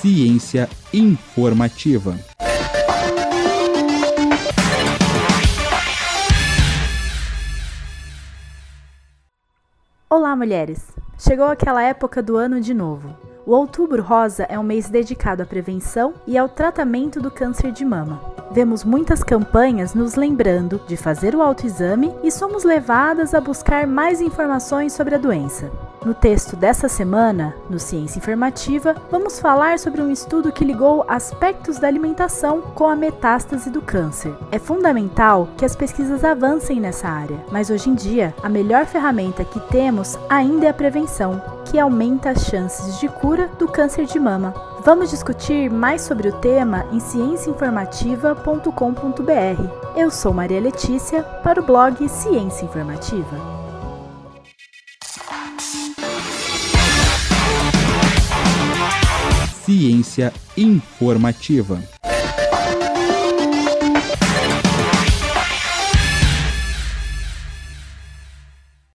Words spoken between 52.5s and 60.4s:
Informativa. Ciência